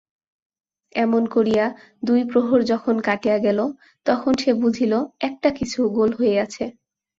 এমন 0.95 1.23
করিয়া 1.27 1.65
দুই 2.03 2.21
প্রহর 2.23 2.59
যখন 2.63 2.95
কাটিয়া 3.01 3.37
গেল 3.37 3.59
তখন 4.05 4.33
সে 4.37 4.51
বুঝিল 4.61 4.93
একটা 5.21 5.49
কিছু 5.57 5.79
গোল 5.97 6.11
হইয়াছে। 6.19 6.65